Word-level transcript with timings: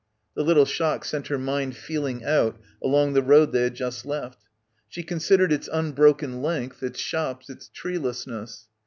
The 0.33 0.41
little 0.41 0.65
shock 0.65 1.05
sent 1.05 1.27
her 1.27 1.37
mind 1.37 1.77
feeling 1.77 2.25
out 2.25 2.59
along 2.83 3.13
the 3.13 3.21
road 3.21 3.51
they 3.51 3.61
had 3.61 3.75
just 3.75 4.03
left. 4.03 4.39
She 4.89 5.03
considered 5.03 5.51
its 5.51 5.69
unbroken 5.71 6.41
length, 6.41 6.81
its 6.81 6.99
shops, 6.99 7.51
its 7.51 7.69
treelessness. 7.71 8.65